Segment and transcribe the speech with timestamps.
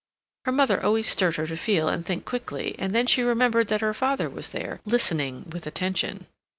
[0.45, 3.81] Her mother always stirred her to feel and think quickly, and then she remembered that
[3.81, 6.25] her father was there, listening with attention.